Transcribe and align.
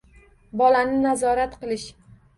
Bolani 0.61 0.97
nazorat 1.03 1.55
qilish 1.63 1.85